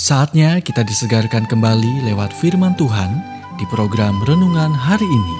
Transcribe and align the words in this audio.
Saatnya 0.00 0.64
kita 0.64 0.80
disegarkan 0.80 1.44
kembali 1.44 2.08
lewat 2.08 2.32
firman 2.32 2.72
Tuhan 2.72 3.20
di 3.60 3.68
program 3.68 4.16
renungan 4.24 4.72
hari 4.72 5.04
ini. 5.04 5.36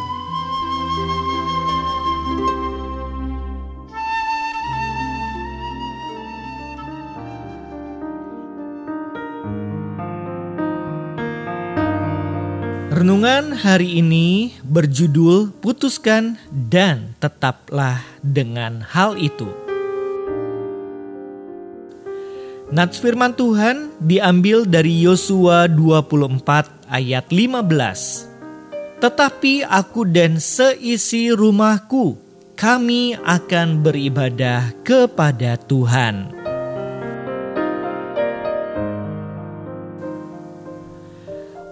Renungan 12.92 13.56
hari 13.56 13.96
ini 14.04 14.60
berjudul 14.60 15.56
"Putuskan 15.64 16.36
dan 16.52 17.16
Tetaplah 17.16 18.04
dengan 18.20 18.84
Hal 18.84 19.16
Itu". 19.16 19.59
Nats 22.70 23.02
firman 23.02 23.34
Tuhan 23.34 23.90
diambil 23.98 24.62
dari 24.62 25.02
Yosua 25.02 25.66
24 25.66 26.86
ayat 26.86 27.26
15. 27.26 29.02
Tetapi 29.02 29.66
aku 29.66 30.06
dan 30.06 30.38
seisi 30.38 31.34
rumahku, 31.34 32.14
kami 32.54 33.18
akan 33.26 33.82
beribadah 33.82 34.70
kepada 34.86 35.58
Tuhan. 35.58 36.30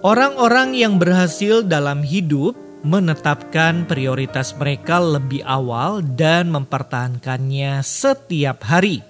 Orang-orang 0.02 0.74
yang 0.74 0.98
berhasil 0.98 1.62
dalam 1.62 2.02
hidup 2.02 2.58
menetapkan 2.83 3.86
prioritas 3.86 4.50
mereka 4.58 4.98
lebih 4.98 5.46
awal 5.46 6.02
dan 6.02 6.50
mempertahankannya 6.50 7.86
setiap 7.86 8.66
hari. 8.66 9.08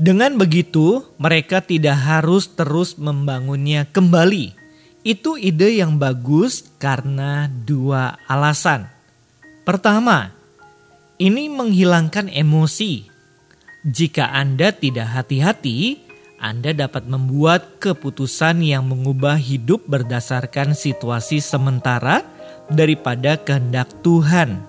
Dengan 0.00 0.40
begitu, 0.40 1.04
mereka 1.20 1.60
tidak 1.60 2.00
harus 2.00 2.48
terus 2.56 2.96
membangunnya 2.96 3.84
kembali. 3.84 4.56
Itu 5.04 5.36
ide 5.36 5.76
yang 5.76 6.00
bagus 6.00 6.64
karena 6.80 7.52
dua 7.52 8.16
alasan. 8.24 8.88
Pertama, 9.68 10.32
ini 11.20 11.52
menghilangkan 11.52 12.32
emosi. 12.32 13.12
Jika 13.84 14.32
Anda 14.32 14.72
tidak 14.72 15.04
hati-hati, 15.04 16.00
Anda 16.40 16.72
dapat 16.72 17.04
membuat 17.04 17.76
keputusan 17.76 18.64
yang 18.64 18.88
mengubah 18.88 19.36
hidup 19.36 19.84
berdasarkan 19.84 20.72
situasi 20.72 21.44
sementara 21.44 22.24
daripada 22.72 23.36
kehendak 23.36 23.92
Tuhan, 24.00 24.64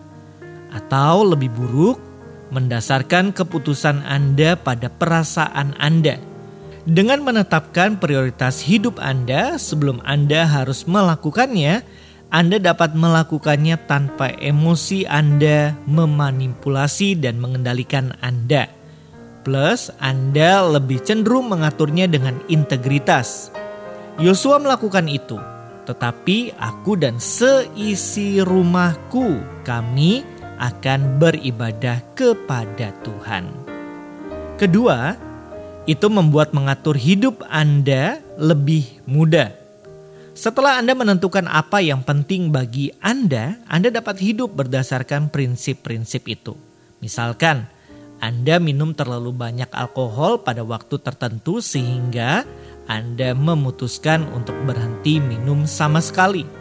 atau 0.76 1.24
lebih 1.24 1.56
buruk, 1.56 2.11
mendasarkan 2.52 3.32
keputusan 3.32 4.04
Anda 4.04 4.60
pada 4.60 4.92
perasaan 4.92 5.74
Anda. 5.80 6.20
Dengan 6.84 7.24
menetapkan 7.24 7.98
prioritas 8.02 8.60
hidup 8.62 9.00
Anda 9.00 9.56
sebelum 9.56 10.04
Anda 10.04 10.44
harus 10.46 10.84
melakukannya, 10.90 11.82
Anda 12.32 12.58
dapat 12.60 12.98
melakukannya 12.98 13.76
tanpa 13.88 14.34
emosi 14.36 15.08
Anda 15.08 15.78
memanipulasi 15.88 17.20
dan 17.22 17.40
mengendalikan 17.40 18.18
Anda. 18.20 18.68
Plus, 19.42 19.90
Anda 19.98 20.62
lebih 20.66 21.02
cenderung 21.02 21.50
mengaturnya 21.50 22.06
dengan 22.06 22.38
integritas. 22.50 23.50
Yosua 24.22 24.62
melakukan 24.62 25.06
itu, 25.10 25.38
tetapi 25.86 26.58
aku 26.58 26.94
dan 26.98 27.18
seisi 27.18 28.42
rumahku, 28.42 29.42
kami 29.66 30.41
akan 30.62 31.18
beribadah 31.18 32.06
kepada 32.14 32.94
Tuhan. 33.02 33.50
Kedua, 34.62 35.18
itu 35.90 36.06
membuat 36.06 36.54
mengatur 36.54 36.94
hidup 36.94 37.42
Anda 37.50 38.22
lebih 38.38 39.02
mudah. 39.10 39.58
Setelah 40.38 40.78
Anda 40.78 40.94
menentukan 40.94 41.50
apa 41.50 41.82
yang 41.82 42.06
penting 42.06 42.54
bagi 42.54 42.94
Anda, 43.02 43.58
Anda 43.66 43.90
dapat 43.90 44.22
hidup 44.22 44.54
berdasarkan 44.54 45.34
prinsip-prinsip 45.34 46.30
itu. 46.30 46.54
Misalkan, 47.02 47.66
Anda 48.22 48.62
minum 48.62 48.94
terlalu 48.94 49.34
banyak 49.34 49.74
alkohol 49.74 50.46
pada 50.46 50.62
waktu 50.62 51.02
tertentu 51.02 51.58
sehingga 51.58 52.46
Anda 52.86 53.34
memutuskan 53.34 54.30
untuk 54.30 54.56
berhenti 54.70 55.18
minum 55.18 55.66
sama 55.66 56.00
sekali 56.06 56.61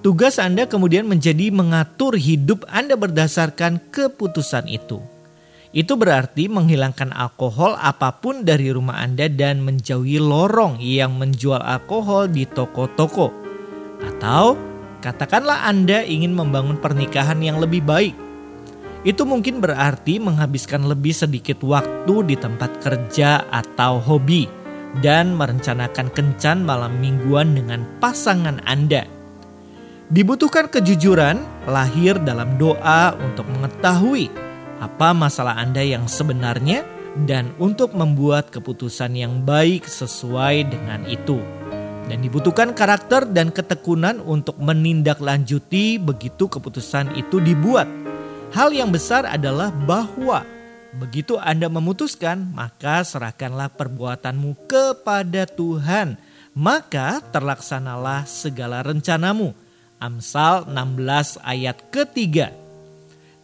Tugas 0.00 0.40
Anda 0.40 0.64
kemudian 0.64 1.04
menjadi 1.04 1.52
mengatur 1.52 2.16
hidup 2.16 2.64
Anda 2.72 2.96
berdasarkan 2.96 3.92
keputusan 3.92 4.64
itu. 4.64 4.96
Itu 5.76 6.00
berarti 6.00 6.48
menghilangkan 6.48 7.12
alkohol 7.12 7.76
apa 7.76 8.16
pun 8.16 8.40
dari 8.40 8.72
rumah 8.72 8.96
Anda 8.96 9.28
dan 9.28 9.60
menjauhi 9.60 10.16
lorong 10.16 10.80
yang 10.80 11.20
menjual 11.20 11.60
alkohol 11.60 12.32
di 12.32 12.48
toko-toko. 12.48 13.28
Atau 14.00 14.56
katakanlah 15.04 15.68
Anda 15.68 16.00
ingin 16.00 16.32
membangun 16.32 16.80
pernikahan 16.80 17.44
yang 17.44 17.60
lebih 17.60 17.84
baik. 17.84 18.16
Itu 19.04 19.28
mungkin 19.28 19.60
berarti 19.60 20.16
menghabiskan 20.16 20.80
lebih 20.88 21.12
sedikit 21.12 21.60
waktu 21.60 22.24
di 22.24 22.40
tempat 22.40 22.80
kerja 22.80 23.44
atau 23.52 24.00
hobi 24.00 24.48
dan 25.04 25.36
merencanakan 25.36 26.08
kencan 26.08 26.64
malam 26.64 26.96
mingguan 27.04 27.52
dengan 27.52 27.84
pasangan 28.00 28.64
Anda 28.64 29.19
Dibutuhkan 30.10 30.66
kejujuran 30.66 31.38
lahir 31.70 32.18
dalam 32.26 32.58
doa 32.58 33.14
untuk 33.14 33.46
mengetahui 33.46 34.26
apa 34.82 35.14
masalah 35.14 35.54
Anda 35.54 35.86
yang 35.86 36.10
sebenarnya 36.10 36.82
dan 37.30 37.54
untuk 37.62 37.94
membuat 37.94 38.50
keputusan 38.50 39.14
yang 39.14 39.46
baik 39.46 39.86
sesuai 39.86 40.66
dengan 40.66 41.06
itu. 41.06 41.38
Dan 42.10 42.26
dibutuhkan 42.26 42.74
karakter 42.74 43.22
dan 43.22 43.54
ketekunan 43.54 44.18
untuk 44.26 44.58
menindaklanjuti 44.58 46.02
begitu 46.02 46.50
keputusan 46.50 47.14
itu 47.14 47.38
dibuat. 47.38 47.86
Hal 48.50 48.74
yang 48.74 48.90
besar 48.90 49.30
adalah 49.30 49.70
bahwa 49.70 50.42
begitu 50.98 51.38
Anda 51.38 51.70
memutuskan, 51.70 52.50
maka 52.50 53.06
serahkanlah 53.06 53.70
perbuatanmu 53.78 54.66
kepada 54.66 55.46
Tuhan, 55.46 56.18
maka 56.50 57.22
terlaksanalah 57.30 58.26
segala 58.26 58.82
rencanamu 58.82 59.54
Amsal 60.00 60.64
16 60.64 61.44
ayat 61.44 61.92
ketiga. 61.92 62.56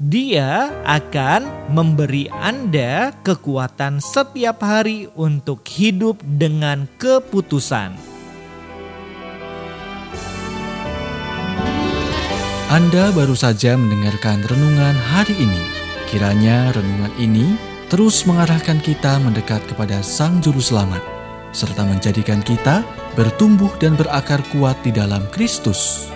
Dia 0.00 0.72
akan 0.88 1.68
memberi 1.68 2.32
Anda 2.32 3.12
kekuatan 3.20 4.00
setiap 4.00 4.64
hari 4.64 5.04
untuk 5.20 5.68
hidup 5.68 6.16
dengan 6.24 6.88
keputusan. 6.96 7.92
Anda 12.72 13.12
baru 13.12 13.36
saja 13.36 13.76
mendengarkan 13.76 14.40
renungan 14.48 14.96
hari 15.12 15.36
ini. 15.36 15.60
Kiranya 16.08 16.72
renungan 16.72 17.12
ini 17.20 17.52
terus 17.92 18.24
mengarahkan 18.24 18.80
kita 18.80 19.20
mendekat 19.20 19.60
kepada 19.68 20.00
Sang 20.00 20.40
Juru 20.40 20.64
Selamat, 20.64 21.04
serta 21.52 21.84
menjadikan 21.84 22.40
kita 22.40 22.80
bertumbuh 23.12 23.68
dan 23.76 23.92
berakar 23.92 24.40
kuat 24.56 24.80
di 24.80 24.88
dalam 24.88 25.20
Kristus. 25.28 26.15